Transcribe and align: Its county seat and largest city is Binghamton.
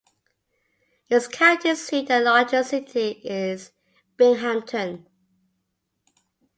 Its 1.09 1.27
county 1.27 1.75
seat 1.75 2.09
and 2.09 2.23
largest 2.23 2.71
city 2.71 3.21
is 3.23 3.69
Binghamton. 4.17 5.05